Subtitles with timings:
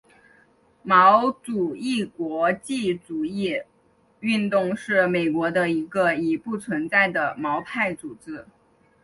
[0.81, 3.61] 毛主义国际主义
[4.19, 8.47] 运动是美国的一个已不存在的毛派组织。